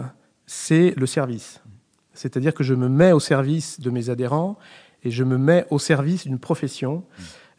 c'est 0.46 0.94
le 0.98 1.06
service. 1.06 1.62
C'est-à-dire 2.14 2.54
que 2.54 2.64
je 2.64 2.74
me 2.74 2.88
mets 2.88 3.12
au 3.12 3.20
service 3.20 3.80
de 3.80 3.90
mes 3.90 4.10
adhérents 4.10 4.58
et 5.04 5.12
je 5.12 5.24
me 5.24 5.38
mets 5.38 5.66
au 5.70 5.80
service 5.80 6.26
d'une 6.26 6.40
profession 6.40 7.04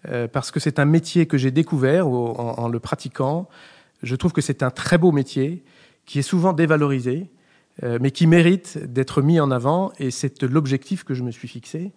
euh, 0.08 0.28
parce 0.28 0.50
que 0.50 0.60
c'est 0.60 0.78
un 0.78 0.84
métier 0.84 1.26
que 1.26 1.36
j'ai 1.36 1.50
découvert 1.50 2.08
en, 2.08 2.68
le 2.68 2.80
pratiquant. 2.80 3.48
Je 4.02 4.16
trouve 4.16 4.32
que 4.32 4.40
c'est 4.40 4.62
un 4.62 4.70
très 4.70 4.98
beau 4.98 5.12
métier 5.12 5.64
qui 6.04 6.18
est 6.18 6.22
souvent 6.22 6.52
dévalorisé, 6.52 7.28
euh, 7.82 7.98
mais 8.00 8.10
qui 8.10 8.26
mérite 8.26 8.78
d'être 8.78 9.22
mis 9.22 9.40
en 9.40 9.50
avant 9.50 9.92
et 9.98 10.10
c'est 10.10 10.42
l'objectif 10.42 11.04
que 11.04 11.14
je 11.14 11.22
me 11.22 11.30
suis 11.30 11.48
fixé. 11.48 11.92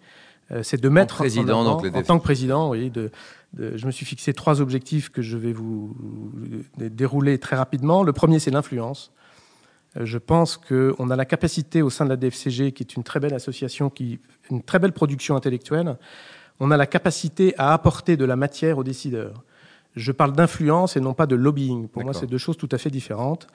Euh, 0.52 0.62
c'est 0.62 0.80
de 0.80 0.88
mettre 0.88 1.14
en, 1.14 1.18
président, 1.18 1.60
en, 1.60 1.84
en 1.84 2.02
tant 2.02 2.18
que 2.18 2.24
président, 2.24 2.70
oui, 2.70 2.90
de, 2.90 3.10
je 3.58 3.86
me 3.86 3.90
suis 3.90 4.06
fixé 4.06 4.32
trois 4.32 4.60
objectifs 4.60 5.08
que 5.08 5.22
je 5.22 5.36
vais 5.36 5.52
vous 5.52 5.96
dérouler 6.76 7.38
très 7.38 7.56
rapidement. 7.56 8.02
Le 8.02 8.12
premier, 8.12 8.38
c'est 8.38 8.50
l'influence. 8.50 9.12
Euh, 9.96 10.04
je 10.04 10.18
pense 10.18 10.56
qu'on 10.56 11.10
a 11.10 11.16
la 11.16 11.24
capacité 11.24 11.82
au 11.82 11.90
sein 11.90 12.04
de 12.04 12.10
la 12.10 12.16
DFCG, 12.16 12.72
qui 12.72 12.82
est 12.82 12.96
une 12.96 13.02
très 13.02 13.20
belle 13.20 13.34
association, 13.34 13.90
qui 13.90 14.20
une 14.50 14.62
très 14.62 14.78
belle 14.78 14.92
production 14.92 15.36
intellectuelle, 15.36 15.96
on 16.58 16.70
a 16.70 16.76
la 16.76 16.86
capacité 16.86 17.54
à 17.56 17.72
apporter 17.72 18.16
de 18.16 18.24
la 18.24 18.36
matière 18.36 18.78
aux 18.78 18.84
décideurs. 18.84 19.42
Je 19.96 20.12
parle 20.12 20.32
d'influence 20.32 20.96
et 20.96 21.00
non 21.00 21.14
pas 21.14 21.26
de 21.26 21.34
lobbying. 21.34 21.88
Pour 21.88 22.04
moi, 22.04 22.12
c'est 22.14 22.26
deux 22.26 22.38
choses 22.38 22.56
tout 22.56 22.68
à 22.70 22.78
fait 22.78 22.90
différentes. 22.90 23.48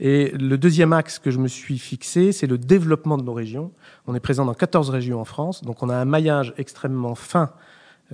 Et 0.00 0.30
le 0.30 0.58
deuxième 0.58 0.92
axe 0.92 1.18
que 1.18 1.30
je 1.30 1.38
me 1.38 1.48
suis 1.48 1.78
fixé, 1.78 2.32
c'est 2.32 2.46
le 2.46 2.58
développement 2.58 3.16
de 3.16 3.22
nos 3.22 3.32
régions. 3.32 3.72
On 4.06 4.14
est 4.14 4.20
présent 4.20 4.44
dans 4.44 4.54
14 4.54 4.90
régions 4.90 5.20
en 5.20 5.24
France, 5.24 5.62
donc 5.62 5.82
on 5.82 5.88
a 5.88 5.96
un 5.96 6.04
maillage 6.04 6.52
extrêmement 6.58 7.14
fin 7.14 7.52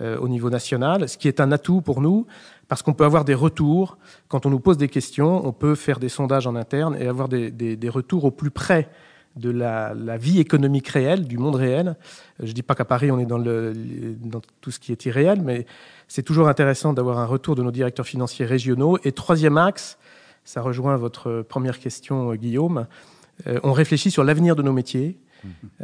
euh, 0.01 0.19
au 0.19 0.29
niveau 0.29 0.51
national, 0.51 1.09
ce 1.09 1.19
qui 1.19 1.27
est 1.27 1.41
un 1.41 1.51
atout 1.53 1.81
pour 1.81 2.01
nous, 2.01 2.27
parce 2.69 2.83
qu'on 2.83 2.93
peut 2.93 3.05
avoir 3.05 3.25
des 3.25 3.35
retours. 3.35 3.99
Quand 4.29 4.47
on 4.47 4.51
nous 4.51 4.61
pose 4.61 4.77
des 4.77 4.89
questions, 4.89 5.45
on 5.47 5.53
peut 5.53 5.75
faire 5.75 5.99
des 5.99 6.09
sondages 6.09 6.47
en 6.47 6.55
interne 6.55 6.97
et 7.01 7.07
avoir 7.07 7.29
des, 7.29 7.51
des, 7.51 7.77
des 7.77 7.89
retours 7.89 8.25
au 8.25 8.31
plus 8.31 8.51
près 8.51 8.89
de 9.37 9.51
la, 9.51 9.95
la, 9.95 10.17
vie 10.17 10.41
économique 10.41 10.89
réelle, 10.89 11.27
du 11.27 11.39
monde 11.39 11.55
réel. 11.55 11.97
Je 12.41 12.47
ne 12.47 12.53
dis 12.53 12.63
pas 12.63 12.75
qu'à 12.75 12.85
Paris, 12.85 13.11
on 13.11 13.19
est 13.19 13.27
dans, 13.27 13.39
le, 13.39 13.73
dans 14.21 14.41
tout 14.61 14.71
ce 14.71 14.81
qui 14.81 14.93
est 14.93 15.05
irréel, 15.07 15.41
mais 15.43 15.67
c'est 16.09 16.23
toujours 16.23 16.49
intéressant 16.49 16.93
d'avoir 16.93 17.19
un 17.19 17.27
retour 17.27 17.55
de 17.55 17.63
nos 17.63 17.71
directeurs 17.71 18.07
financiers 18.07 18.45
régionaux. 18.45 18.99
Et 19.05 19.13
troisième 19.13 19.57
axe, 19.57 19.99
ça 20.45 20.63
rejoint 20.63 20.97
votre 20.97 21.43
première 21.43 21.79
question, 21.79 22.35
Guillaume, 22.35 22.87
euh, 23.47 23.61
on 23.63 23.73
réfléchit 23.73 24.11
sur 24.11 24.25
l'avenir 24.25 24.57
de 24.57 24.63
nos 24.63 24.73
métiers. 24.73 25.19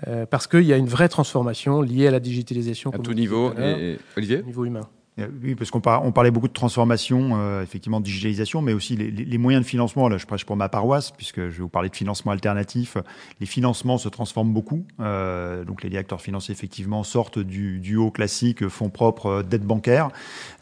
Euh, 0.07 0.27
parce 0.27 0.47
qu'il 0.47 0.65
y 0.65 0.73
a 0.75 0.77
une 0.77 0.87
vraie 0.87 1.09
transformation 1.09 1.81
liée 1.81 2.07
à 2.07 2.11
la 2.11 2.21
digitalisation. 2.21 2.91
À 2.91 2.99
tout 2.99 3.15
niveau. 3.15 3.55
Et, 3.59 3.99
Olivier 4.15 4.41
Au 4.41 4.47
niveau 4.47 4.67
humain. 4.67 4.83
Euh, 5.19 5.29
oui, 5.43 5.55
parce 5.55 5.71
qu'on 5.71 5.81
on 5.87 6.13
parlait 6.13 6.31
beaucoup 6.31 6.49
de 6.49 6.53
transformation, 6.53 7.31
euh, 7.35 7.63
effectivement, 7.63 8.01
de 8.01 8.05
digitalisation, 8.05 8.61
mais 8.61 8.75
aussi 8.75 8.97
les, 8.97 9.39
moyens 9.39 9.65
de 9.65 9.69
financement. 9.69 10.09
Là, 10.09 10.19
je 10.19 10.27
prêche 10.27 10.45
pour 10.45 10.57
ma 10.57 10.69
paroisse, 10.69 11.11
puisque 11.11 11.41
je 11.41 11.57
vais 11.57 11.63
vous 11.63 11.69
parler 11.69 11.89
de 11.89 11.97
financement 11.97 12.33
alternatif. 12.33 12.99
Les 13.41 13.47
financements 13.47 13.97
se 13.97 14.09
transforment 14.09 14.53
beaucoup. 14.53 14.85
Euh, 15.01 15.65
donc, 15.65 15.83
les 15.83 15.89
directeurs 15.89 16.21
financiers, 16.21 16.53
effectivement, 16.53 17.03
sortent 17.03 17.39
du, 17.39 17.79
du 17.79 17.97
haut 17.97 18.11
classique, 18.11 18.69
fonds 18.69 18.91
propres, 18.91 19.43
dette 19.43 19.65
bancaire. 19.65 20.11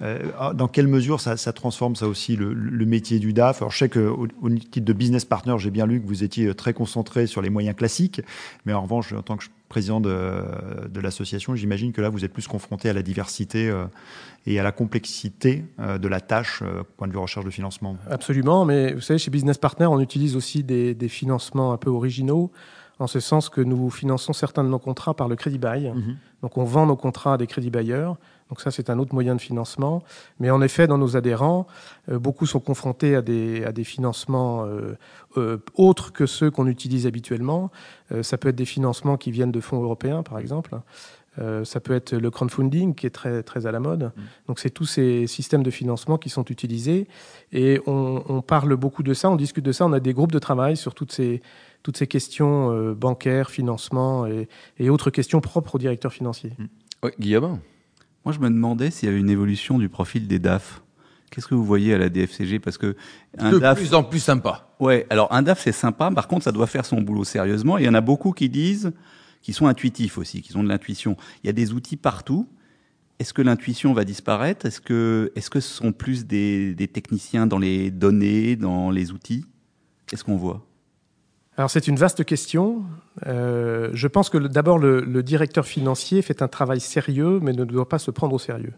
Euh, 0.02 0.52
dans 0.54 0.68
quelle 0.68 0.86
mesure 0.86 1.20
ça, 1.20 1.52
transforme, 1.52 1.96
ça 1.96 2.06
aussi, 2.06 2.36
le, 2.36 2.52
le, 2.52 2.86
métier 2.86 3.18
du 3.18 3.32
DAF? 3.32 3.60
Alors, 3.60 3.72
je 3.72 3.78
sais 3.78 3.88
qu'au 3.88 4.28
au 4.40 4.50
titre 4.50 4.84
de 4.84 4.92
business 4.92 5.24
partner, 5.24 5.56
j'ai 5.58 5.70
bien 5.70 5.86
lu 5.86 6.00
que 6.00 6.06
vous 6.06 6.22
étiez 6.22 6.54
très 6.54 6.72
concentré 6.72 7.26
sur 7.26 7.42
les 7.42 7.50
moyens 7.50 7.74
classiques, 7.74 8.20
mais 8.66 8.72
en 8.72 8.82
revanche, 8.82 9.12
en 9.12 9.22
tant 9.22 9.36
que 9.36 9.44
président 9.74 10.00
de, 10.00 10.40
de 10.88 11.00
l'association, 11.00 11.56
j'imagine 11.56 11.92
que 11.92 12.00
là, 12.00 12.08
vous 12.08 12.24
êtes 12.24 12.32
plus 12.32 12.46
confronté 12.46 12.88
à 12.88 12.92
la 12.92 13.02
diversité 13.02 13.68
euh, 13.68 13.86
et 14.46 14.60
à 14.60 14.62
la 14.62 14.70
complexité 14.70 15.64
euh, 15.80 15.98
de 15.98 16.06
la 16.06 16.20
tâche, 16.20 16.62
euh, 16.62 16.84
point 16.96 17.08
de 17.08 17.12
vue 17.12 17.18
recherche 17.18 17.44
de 17.44 17.50
financement. 17.50 17.96
Absolument, 18.08 18.64
mais 18.64 18.92
vous 18.92 19.00
savez, 19.00 19.18
chez 19.18 19.32
Business 19.32 19.58
Partner, 19.58 19.86
on 19.86 19.98
utilise 19.98 20.36
aussi 20.36 20.62
des, 20.62 20.94
des 20.94 21.08
financements 21.08 21.72
un 21.72 21.76
peu 21.76 21.90
originaux, 21.90 22.52
en 23.00 23.08
ce 23.08 23.18
sens 23.18 23.48
que 23.48 23.60
nous 23.60 23.90
finançons 23.90 24.32
certains 24.32 24.62
de 24.62 24.68
nos 24.68 24.78
contrats 24.78 25.14
par 25.14 25.26
le 25.26 25.34
crédit 25.34 25.58
bail. 25.58 25.92
Mm-hmm. 25.92 26.16
Donc 26.42 26.56
on 26.56 26.62
vend 26.62 26.86
nos 26.86 26.94
contrats 26.94 27.34
à 27.34 27.36
des 27.36 27.48
crédits 27.48 27.70
bailleurs 27.70 28.16
donc 28.50 28.60
ça, 28.60 28.70
c'est 28.70 28.90
un 28.90 28.98
autre 28.98 29.14
moyen 29.14 29.34
de 29.34 29.40
financement. 29.40 30.02
Mais 30.38 30.50
en 30.50 30.60
effet, 30.60 30.86
dans 30.86 30.98
nos 30.98 31.16
adhérents, 31.16 31.66
euh, 32.10 32.18
beaucoup 32.18 32.46
sont 32.46 32.60
confrontés 32.60 33.16
à 33.16 33.22
des, 33.22 33.64
à 33.64 33.72
des 33.72 33.84
financements 33.84 34.64
euh, 34.66 34.96
euh, 35.36 35.58
autres 35.74 36.12
que 36.12 36.26
ceux 36.26 36.50
qu'on 36.50 36.66
utilise 36.66 37.06
habituellement. 37.06 37.70
ça 38.22 38.38
peut 38.38 38.48
être 38.48 38.56
des 38.56 38.64
financements 38.64 39.16
qui 39.16 39.30
viennent 39.30 39.52
de 39.52 39.60
fonds 39.60 39.82
européens, 39.82 40.22
par 40.22 40.38
exemple. 40.38 40.76
ça 41.64 41.80
peut 41.80 41.94
être 41.94 42.14
le 42.14 42.30
crowdfunding 42.30 42.94
qui 42.94 43.06
est 43.06 43.10
très, 43.10 43.42
très 43.42 43.66
à 43.66 43.72
la 43.72 43.80
mode. 43.80 44.04
Mmh. 44.04 44.22
Donc 44.46 44.60
c'est 44.60 44.70
tous 44.70 44.84
ces 44.84 45.26
systèmes 45.26 45.64
de 45.64 45.70
financement 45.70 46.16
qui 46.16 46.28
sont 46.28 46.44
utilisés. 46.44 47.08
Et 47.52 47.80
on, 47.86 48.22
on, 48.28 48.42
parle 48.42 48.76
beaucoup 48.76 49.02
de 49.02 49.14
ça, 49.14 49.30
on 49.30 49.36
discute 49.36 49.64
de 49.64 49.72
ça. 49.72 49.86
On 49.86 49.92
a 49.92 50.00
des 50.00 50.12
groupes 50.12 50.32
de 50.32 50.38
travail 50.38 50.76
sur 50.76 50.94
toutes 50.94 51.12
ces 51.12 51.42
toutes 51.82 51.98
ces 51.98 52.06
questions 52.06 52.92
bancaires, 52.94 53.50
financement 53.50 54.26
et, 54.26 54.48
et, 54.78 54.88
autres 54.88 55.10
questions 55.10 55.42
propres 55.42 55.74
au 55.74 55.78
directeur 55.78 56.12
financier. 56.12 56.52
Ouais, 57.02 57.12
Guillaume? 57.18 57.58
Moi, 58.24 58.32
je 58.32 58.40
me 58.40 58.48
demandais 58.48 58.90
s'il 58.90 59.08
y 59.08 59.12
avait 59.12 59.20
une 59.20 59.30
évolution 59.30 59.78
du 59.78 59.88
profil 59.88 60.26
des 60.26 60.38
DAF. 60.38 60.82
Qu'est-ce 61.30 61.46
que 61.46 61.54
vous 61.54 61.64
voyez 61.64 61.92
à 61.94 61.98
la 61.98 62.08
DFCG 62.08 62.58
Parce 62.58 62.78
que 62.78 62.96
un 63.38 63.50
de 63.50 63.58
DAF, 63.58 63.78
plus 63.78 63.92
en 63.92 64.04
plus 64.04 64.20
sympa. 64.20 64.68
Ouais, 64.80 65.06
alors 65.10 65.32
un 65.32 65.42
DAF 65.42 65.60
c'est 65.60 65.72
sympa. 65.72 66.10
Par 66.10 66.28
contre, 66.28 66.44
ça 66.44 66.52
doit 66.52 66.66
faire 66.66 66.86
son 66.86 67.02
boulot 67.02 67.24
sérieusement. 67.24 67.76
Il 67.76 67.84
y 67.84 67.88
en 67.88 67.94
a 67.94 68.00
beaucoup 68.00 68.32
qui 68.32 68.48
disent, 68.48 68.92
qui 69.42 69.52
sont 69.52 69.66
intuitifs 69.66 70.16
aussi, 70.16 70.42
qui 70.42 70.56
ont 70.56 70.62
de 70.62 70.68
l'intuition. 70.68 71.16
Il 71.42 71.48
y 71.48 71.50
a 71.50 71.52
des 71.52 71.72
outils 71.72 71.96
partout. 71.96 72.48
Est-ce 73.18 73.32
que 73.32 73.42
l'intuition 73.42 73.92
va 73.92 74.04
disparaître? 74.04 74.66
Est-ce 74.66 74.80
que, 74.80 75.32
est-ce 75.36 75.50
que 75.50 75.60
ce 75.60 75.72
sont 75.72 75.92
plus 75.92 76.26
des, 76.26 76.74
des 76.74 76.88
techniciens 76.88 77.46
dans 77.46 77.58
les 77.58 77.90
données, 77.90 78.56
dans 78.56 78.90
les 78.90 79.12
outils? 79.12 79.44
Qu'est-ce 80.06 80.24
qu'on 80.24 80.36
voit? 80.36 80.66
Alors 81.56 81.70
c'est 81.70 81.86
une 81.86 81.96
vaste 81.96 82.24
question. 82.24 82.82
Euh, 83.26 83.90
je 83.92 84.08
pense 84.08 84.28
que 84.28 84.38
d'abord 84.38 84.78
le, 84.78 85.22
directeur 85.22 85.66
financier 85.66 86.20
fait 86.22 86.42
un 86.42 86.48
travail 86.48 86.80
sérieux, 86.80 87.38
mais 87.40 87.52
ne 87.52 87.64
doit 87.64 87.88
pas 87.88 87.98
se 87.98 88.10
prendre 88.10 88.34
au 88.34 88.38
sérieux. 88.38 88.72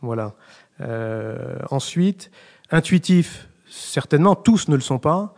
Voilà. 0.00 0.34
Euh, 0.80 1.58
ensuite, 1.70 2.30
intuitif, 2.70 3.48
certainement, 3.68 4.34
tous 4.34 4.68
ne 4.68 4.76
le 4.76 4.80
sont 4.80 4.98
pas, 4.98 5.34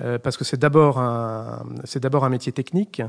euh, 0.00 0.18
parce 0.18 0.36
que 0.36 0.44
c'est 0.44 0.58
d'abord 0.58 0.98
un, 0.98 1.66
c'est 1.84 2.00
d'abord 2.00 2.24
un 2.24 2.30
métier 2.30 2.52
technique. 2.52 3.02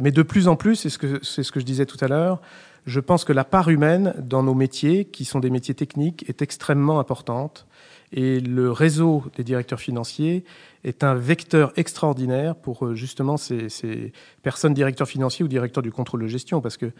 Mais 0.00 0.12
de 0.12 0.22
plus 0.22 0.48
en 0.48 0.56
plus, 0.56 0.76
c'est 0.76 0.88
ce 0.88 0.96
que 0.96 1.22
c'est 1.22 1.42
ce 1.42 1.52
que 1.52 1.60
je 1.60 1.66
disais 1.66 1.84
tout 1.84 1.98
à 2.00 2.08
l'heure. 2.08 2.40
Je 2.86 3.00
pense 3.00 3.24
que 3.24 3.34
la 3.34 3.44
part 3.44 3.68
humaine 3.68 4.14
dans 4.18 4.42
nos 4.42 4.54
métiers, 4.54 5.04
qui 5.04 5.26
sont 5.26 5.40
des 5.40 5.50
métiers 5.50 5.74
techniques, 5.74 6.24
est 6.26 6.40
extrêmement 6.40 6.98
importante. 7.00 7.66
Et 8.16 8.38
le 8.38 8.70
réseau 8.70 9.24
des 9.36 9.42
directeurs 9.42 9.80
financiers 9.80 10.44
est 10.84 11.02
un 11.02 11.14
vecteur 11.14 11.72
extraordinaire 11.76 12.54
pour 12.54 12.86
euh, 12.86 12.94
justement 12.94 13.36
ces, 13.36 13.68
ces, 13.68 14.12
personnes 14.42 14.72
directeurs 14.72 15.08
financiers 15.08 15.44
ou 15.44 15.48
directeurs 15.48 15.82
du 15.82 15.90
contrôle 15.90 16.22
de 16.22 16.28
gestion, 16.28 16.60
parce 16.60 16.76
que 16.76 16.92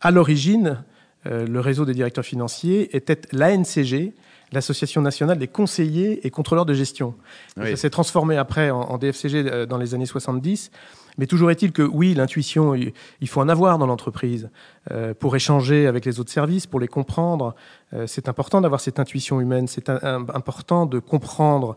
à 0.00 0.10
l'origine, 0.10 0.82
euh, 1.26 1.46
le 1.46 1.60
réseau 1.60 1.84
des 1.84 1.92
directeurs 1.92 2.24
financiers 2.24 2.96
était 2.96 3.20
l'ANCG, 3.32 4.14
l'Association 4.52 5.02
nationale 5.02 5.38
des 5.38 5.46
conseillers 5.46 6.26
et 6.26 6.30
contrôleurs 6.30 6.66
de 6.66 6.74
gestion. 6.74 7.14
Oui. 7.58 7.70
Ça 7.70 7.76
s'est 7.76 7.90
transformé 7.90 8.38
après 8.38 8.70
en, 8.70 8.80
en, 8.80 8.96
DFCG 8.96 9.44
euh, 9.46 9.66
dans 9.66 9.76
les 9.76 9.94
années 9.94 10.06
70. 10.06 10.70
Mais 11.18 11.26
toujours 11.26 11.50
est-il 11.50 11.72
que 11.72 11.82
oui, 11.82 12.14
l'intuition, 12.14 12.74
il 12.74 13.28
faut 13.28 13.40
en 13.40 13.48
avoir 13.48 13.78
dans 13.78 13.86
l'entreprise 13.86 14.50
euh, 14.90 15.14
pour 15.14 15.36
échanger 15.36 15.86
avec 15.86 16.04
les 16.04 16.20
autres 16.20 16.30
services, 16.30 16.66
pour 16.66 16.80
les 16.80 16.88
comprendre. 16.88 17.54
Euh, 17.92 18.06
c'est 18.06 18.28
important 18.28 18.60
d'avoir 18.60 18.80
cette 18.80 18.98
intuition 18.98 19.40
humaine. 19.40 19.66
C'est 19.66 19.88
important 19.88 20.86
de 20.86 20.98
comprendre 20.98 21.76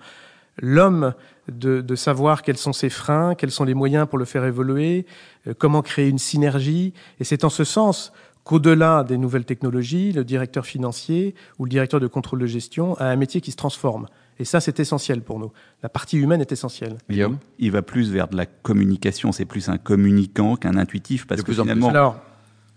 l'homme, 0.62 1.14
de, 1.52 1.82
de, 1.82 1.96
savoir 1.96 2.42
quels 2.42 2.58
sont 2.58 2.72
ses 2.72 2.90
freins, 2.90 3.36
quels 3.36 3.52
sont 3.52 3.66
les 3.66 3.74
moyens 3.74 4.08
pour 4.08 4.18
le 4.18 4.26
faire 4.26 4.46
évoluer, 4.46 5.06
euh, 5.48 5.54
comment 5.58 5.82
créer 5.82 6.08
une 6.08 6.18
synergie. 6.18 6.94
Et 7.20 7.26
c'est 7.26 7.44
en 7.44 7.50
ce 7.50 7.66
sens 7.66 8.14
qu'au-delà 8.46 9.04
des 9.04 9.18
nouvelles 9.18 9.44
technologies, 9.44 10.14
le 10.14 10.24
directeur 10.24 10.66
financier 10.66 11.36
ou 11.60 11.66
le 11.66 11.70
directeur 11.70 12.00
de 12.00 12.08
contrôle 12.08 12.40
de 12.40 12.46
gestion 12.46 12.96
a 12.96 13.06
un 13.06 13.16
métier 13.16 13.42
qui 13.42 13.52
se 13.52 13.58
transforme. 13.58 14.08
Et 14.40 14.46
ça, 14.46 14.60
c'est 14.60 14.80
essentiel 14.80 15.22
pour 15.22 15.40
nous. 15.40 15.52
La 15.82 15.90
partie 15.90 16.18
humaine 16.18 16.42
est 16.42 16.52
essentielle. 16.52 16.98
Guillaume 17.10 17.38
Il 17.60 17.72
va 17.72 17.82
plus 17.82 18.12
vers 18.12 18.28
de 18.28 18.36
la 18.36 18.46
communication. 18.46 19.32
C'est 19.32 19.46
plus 19.46 19.70
un 19.70 19.78
communicant 19.78 20.56
qu'un 20.56 20.78
intuitif. 20.78 21.26
Parce 21.26 21.42
de 21.42 21.46
que 21.46 21.54
finalement... 21.54 21.90
Alors, 21.90 22.20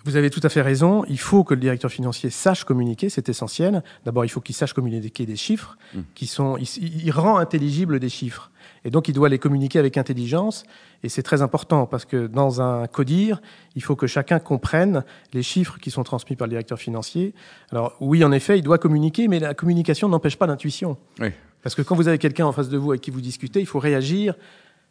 vous 0.05 0.17
avez 0.17 0.31
tout 0.31 0.41
à 0.43 0.49
fait 0.49 0.63
raison. 0.63 1.05
Il 1.09 1.19
faut 1.19 1.45
que 1.45 1.55
le 1.55 1.61
directeur 1.61 1.91
financier 1.91 2.31
sache 2.31 2.65
communiquer, 2.65 3.11
c'est 3.11 3.29
essentiel. 3.29 3.83
D'abord, 4.05 4.25
il 4.25 4.29
faut 4.29 4.41
qu'il 4.41 4.55
sache 4.55 4.73
communiquer 4.73 5.27
des 5.27 5.37
chiffres, 5.37 5.77
mmh. 5.93 6.01
qui 6.15 6.27
sont, 6.27 6.57
il, 6.57 7.05
il, 7.05 7.11
rend 7.11 7.39
intelligible 7.39 7.99
des 7.99 8.09
chiffres. 8.09 8.51
Et 8.85 8.91
donc, 8.91 9.09
il 9.09 9.13
doit 9.13 9.29
les 9.29 9.39
communiquer 9.39 9.79
avec 9.79 9.99
intelligence. 9.99 10.65
Et 11.03 11.09
c'est 11.09 11.23
très 11.23 11.43
important 11.43 11.87
parce 11.87 12.05
que 12.05 12.27
dans 12.27 12.63
un 12.63 12.87
CODIR, 12.87 13.43
il 13.75 13.83
faut 13.83 13.97
que 13.97 14.07
chacun 14.07 14.39
comprenne 14.39 15.05
les 15.33 15.43
chiffres 15.43 15.79
qui 15.79 15.91
sont 15.91 16.05
transmis 16.05 16.37
par 16.37 16.47
le 16.47 16.51
directeur 16.51 16.79
financier. 16.79 17.35
Alors, 17.71 17.97
oui, 18.01 18.25
en 18.25 18.33
effet, 18.33 18.59
il 18.59 18.63
doit 18.63 18.79
communiquer, 18.79 19.29
mais 19.29 19.41
la 19.41 19.55
communication 19.55 20.09
n'empêche 20.09 20.37
pas 20.37 20.47
l'intuition. 20.47 20.97
Oui. 21.21 21.33
Parce 21.63 21.75
que 21.75 21.83
quand 21.83 21.97
vous 21.97 22.09
avez 22.09 22.19
quelqu'un 22.19 22.47
en 22.47 22.53
face 22.53 22.69
de 22.69 22.77
vous 22.77 22.93
avec 22.93 23.01
qui 23.01 23.11
vous 23.11 23.21
discutez, 23.21 23.61
il 23.61 23.67
faut 23.67 23.79
réagir 23.79 24.35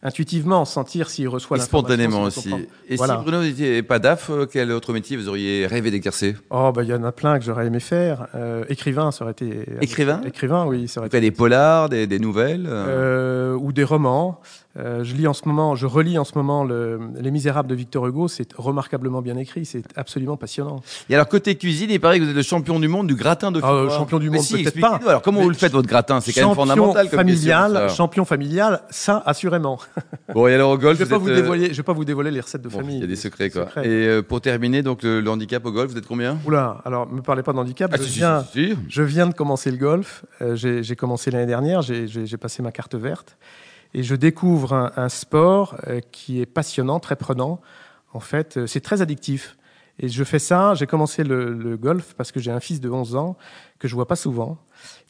intuitivement, 0.04 0.64
sentir 0.66 1.10
s'il 1.10 1.28
reçoit 1.28 1.58
Et 1.58 1.62
spontanément 1.62 2.24
aussi. 2.24 2.54
Et 2.88 2.98
voilà. 2.98 3.18
si 3.18 3.24
Bruno 3.24 3.42
n'était 3.42 3.82
pas 3.82 3.98
DAF, 4.00 4.30
quel 4.52 4.72
autre 4.72 4.94
métier 4.94 5.18
vous 5.18 5.28
auriez 5.28 5.66
rêvé 5.66 5.90
d'exercer? 5.90 6.36
Oh, 6.52 6.72
bah, 6.72 6.84
il 6.84 6.90
y 6.90 6.94
en 6.94 7.04
a 7.04 7.12
plein 7.12 7.40
que 7.40 7.46
j'aurais 7.46 7.66
aimé 7.66 7.80
faire. 7.80 8.28
Euh, 8.36 8.64
écrivain, 8.70 9.12
ça 9.12 9.24
aurait 9.24 9.32
été. 9.32 9.66
Écrivain? 9.82 10.22
Écrivain, 10.24 10.66
oui. 10.68 10.88
Ça 10.88 11.00
aurait 11.00 11.08
été... 11.08 11.20
des 11.20 11.32
polars, 11.32 11.90
des, 11.90 12.06
des 12.06 12.20
nouvelles 12.20 12.68
euh... 12.68 13.56
Ou 13.56 13.72
des 13.74 13.84
romans. 13.84 14.40
Euh, 14.78 15.04
je 15.04 15.16
lis 15.16 15.28
en 15.28 15.34
ce 15.34 15.48
moment, 15.48 15.76
je 15.76 15.86
relis 15.86 16.18
en 16.18 16.24
ce 16.24 16.34
moment 16.36 16.64
le, 16.64 17.00
Les 17.20 17.32
Misérables 17.32 17.70
de 17.70 17.76
Victor 17.76 18.06
Hugo. 18.08 18.28
C'est 18.28 18.54
remarquablement 18.54 19.22
bien 19.22 19.38
écrit. 19.38 19.66
C'est 19.66 19.84
absolument 19.96 20.38
passionnant. 20.38 20.82
Et 21.10 21.16
alors 21.16 21.28
côté 21.28 21.56
cuisine, 21.56 21.90
il 21.90 22.00
paraît 22.00 22.20
que 22.20 22.24
vous 22.24 22.30
êtes 22.30 22.36
le 22.36 22.42
champion 22.42 22.80
du 22.80 22.88
monde 22.88 23.08
du 23.08 23.16
gratin 23.16 23.52
de. 23.52 23.60
Ah, 23.64 23.88
champion 23.90 24.20
du 24.20 24.30
monde, 24.30 24.42
si, 24.42 24.64
peut-être 24.64 24.80
pas. 24.80 25.00
Alors 25.08 25.22
comment 25.22 25.42
vous 25.42 25.50
le 25.50 25.56
faites 25.56 25.72
votre 25.72 25.88
gratin? 25.88 26.22
C'est 26.22 26.34
quand 26.34 26.48
même 26.48 26.56
fondamental. 26.56 27.10
Comme 27.10 27.20
familial, 27.20 27.74
question, 27.74 27.96
champion 27.96 28.26
familial, 28.26 28.82
ça 28.90 29.24
assurément. 29.26 29.80
Bon 30.34 30.46
et 30.48 30.54
alors 30.54 30.72
au 30.72 30.78
golf, 30.78 31.00
je 31.00 31.04
vais 31.04 31.10
pas 31.10 31.18
vous, 31.18 31.26
vous 31.26 31.32
êtes, 31.32 31.38
dévoiler, 31.38 31.70
je 31.72 31.78
vais 31.78 31.84
pas 31.84 31.94
vous 31.94 32.04
dévoiler 32.04 32.32
les 32.32 32.42
recettes 32.42 32.62
de 32.62 32.68
bon, 32.68 32.80
famille. 32.80 32.98
Il 32.98 33.02
y 33.02 33.04
a 33.04 33.08
des 33.08 33.16
secrets 33.16 33.50
quoi. 33.50 33.66
Secrets. 33.66 33.88
Et 33.88 34.08
euh, 34.08 34.22
pour 34.22 34.42
terminer, 34.42 34.84
donc 34.84 35.04
le, 35.04 35.22
le, 35.22 35.30
handicap 35.30 35.66
au 35.66 35.72
golf, 35.72 35.92
vous 35.92 35.98
êtes 35.98 36.06
combien? 36.06 36.38
Oula, 36.46 36.82
alors 36.84 37.12
me 37.12 37.22
parlez 37.22 37.44
pas 37.44 37.54
de 37.54 37.58
handicap. 37.58 37.90
Ah, 37.94 37.98
je, 37.98 38.04
si, 38.04 38.20
viens, 38.20 38.44
si. 38.52 38.76
je 38.90 39.04
viens 39.04 39.28
de 39.28 39.34
commencer 39.34 39.72
le 39.72 39.78
golf. 39.78 40.26
Euh, 40.42 40.56
J'ai 40.56 40.96
commencé 40.96 41.32
l'année 41.32 41.46
dernière. 41.46 41.82
J'ai 41.82 42.38
passé 42.38 42.62
ma 42.62 42.72
carte 42.72 42.96
verte 42.96 43.38
et 43.94 44.04
je 44.04 44.16
découvre 44.16 44.92
un, 44.96 45.10
sport 45.10 45.78
euh, 45.88 46.00
qui 46.12 46.42
est 46.42 46.46
passionnant, 46.46 47.00
très 47.00 47.16
prenant. 47.16 47.62
En 48.14 48.20
fait, 48.20 48.58
euh, 48.58 48.68
c'est 48.68 48.82
très 48.82 49.02
addictif. 49.02 49.57
Et 50.00 50.08
je 50.10 50.24
fais 50.24 50.40
ça, 50.40 50.74
j'ai 50.76 50.86
commencé 50.86 51.24
le, 51.24 51.54
le, 51.54 51.76
golf 51.78 52.14
parce 52.16 52.32
que 52.32 52.40
j'ai 52.40 52.52
un 52.52 52.60
fils 52.60 52.80
de 52.80 52.90
11 52.90 53.16
ans 53.16 53.36
que 53.80 53.88
je 53.88 53.96
vois 53.96 54.08
pas 54.08 54.16
souvent. 54.16 54.58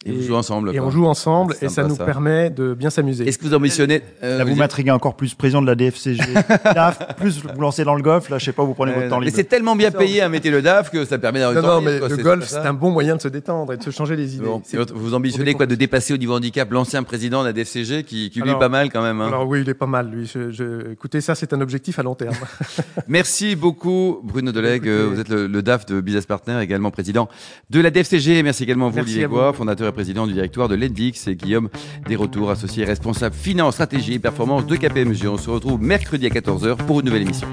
Et, 0.05 0.11
et 0.11 0.13
vous 0.13 0.21
jouez 0.21 0.35
ensemble. 0.37 0.69
Et 0.73 0.77
quoi. 0.77 0.87
on 0.87 0.91
joue 0.91 1.05
ensemble 1.07 1.55
et 1.61 1.67
ça 1.67 1.83
nous 1.83 1.95
ça. 1.95 2.05
permet 2.05 2.49
de 2.49 2.73
bien 2.73 2.89
s'amuser. 2.89 3.27
Est-ce 3.27 3.37
que 3.37 3.45
vous 3.45 3.53
ambitionnez 3.53 4.01
euh, 4.23 4.37
Là, 4.37 4.43
vous 4.45 4.51
dites- 4.51 4.59
m'intriguez 4.59 4.91
encore 4.91 5.15
plus, 5.17 5.33
président 5.33 5.61
de 5.61 5.67
la 5.67 5.75
DFCG. 5.75 6.21
DAF, 6.63 7.15
plus 7.17 7.41
vous 7.43 7.59
lancez 7.59 7.83
dans 7.83 7.95
le 7.95 8.01
golf, 8.01 8.29
là, 8.29 8.37
je 8.37 8.45
sais 8.45 8.51
pas, 8.53 8.63
vous 8.63 8.73
prenez 8.73 8.93
votre 8.93 9.07
Euh, 9.07 9.09
temps 9.09 9.19
mais 9.19 9.25
libre. 9.25 9.35
c'est 9.35 9.43
tellement 9.45 9.75
bien 9.75 9.91
payé 9.91 10.21
à 10.21 10.29
mettre 10.29 10.49
le 10.49 10.61
DAF 10.61 10.89
que 10.91 11.03
ça 11.03 11.17
permet 11.17 11.39
d'avoir 11.39 11.55
Non, 11.55 11.61
du 11.61 11.67
temps 11.67 11.73
non, 11.73 11.79
libre, 11.79 11.91
mais 11.91 11.99
quoi, 12.07 12.15
le 12.17 12.23
golf, 12.23 12.47
c'est 12.47 12.57
un 12.57 12.73
bon 12.73 12.91
moyen 12.91 13.17
de 13.17 13.21
se 13.21 13.27
détendre 13.27 13.73
et 13.73 13.77
de 13.77 13.83
se 13.83 13.89
changer 13.89 14.15
les 14.15 14.35
idées. 14.35 14.45
Bon. 14.45 14.61
Vous 14.93 15.13
ambitionnez 15.13 15.53
quoi 15.53 15.65
de 15.65 15.75
dépasser 15.75 16.13
au 16.13 16.17
niveau 16.17 16.35
handicap 16.35 16.71
l'ancien 16.71 17.03
président 17.03 17.41
de 17.41 17.47
la 17.47 17.53
DFCG 17.53 18.03
qui, 18.03 18.29
qui 18.29 18.39
lui 18.41 18.51
est 18.51 18.59
pas 18.59 18.69
mal 18.69 18.89
quand 18.91 19.01
même. 19.01 19.19
hein. 19.19 19.27
Alors 19.27 19.47
oui, 19.47 19.61
il 19.61 19.69
est 19.69 19.73
pas 19.73 19.87
mal, 19.87 20.09
lui. 20.09 20.25
Je, 20.27 20.51
je- 20.51 20.91
Écoutez, 20.91 21.19
ça, 21.21 21.35
c'est 21.35 21.51
un 21.53 21.59
objectif 21.61 21.99
à 21.99 22.03
long 22.03 22.15
terme. 22.15 22.35
Merci 23.07 23.55
beaucoup 23.55 24.19
Bruno 24.23 24.51
Deleg, 24.79 24.87
Écoutez- 24.87 24.89
euh, 24.89 25.09
vous 25.13 25.19
êtes 25.19 25.29
le, 25.29 25.47
le 25.47 25.61
DAF 25.61 25.85
de 25.85 26.01
Business 26.01 26.25
Partner, 26.25 26.59
également 26.61 26.91
président 26.91 27.27
de 27.69 27.79
la 27.79 27.89
DFCG. 27.89 28.43
Merci 28.43 28.63
également 28.63 28.87
à 28.87 28.89
vous 28.89 28.95
Merci 28.95 29.09
Olivier 29.09 29.23
à 29.25 29.27
vous. 29.27 29.35
Goua, 29.35 29.53
fondateur 29.53 29.87
et 29.87 29.91
président 29.91 30.27
du 30.27 30.33
directoire 30.33 30.67
de 30.69 30.75
l'Endix 30.75 31.27
et 31.27 31.35
Guillaume 31.35 31.69
Desretours, 32.07 32.49
associé 32.51 32.83
responsable 32.85 33.35
finance, 33.35 33.75
stratégie 33.75 34.13
et 34.13 34.19
performance 34.19 34.65
de 34.65 34.75
KPMG. 34.75 35.27
On 35.27 35.37
se 35.37 35.49
retrouve 35.49 35.81
mercredi 35.81 36.25
à 36.25 36.29
14h 36.29 36.75
pour 36.85 36.99
une 36.99 37.07
nouvelle 37.07 37.23
émission. 37.23 37.47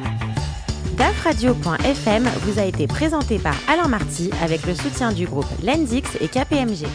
DAFradio.fm 0.97 2.29
vous 2.43 2.59
a 2.61 2.65
été 2.65 2.87
présenté 2.87 3.39
par 3.39 3.57
Alain 3.69 3.89
Marty 3.89 4.31
avec 4.43 4.65
le 4.67 4.75
soutien 4.75 5.13
du 5.13 5.27
groupe 5.27 5.47
Lendix 5.65 6.17
et 6.21 6.29
KPMG. 6.29 6.87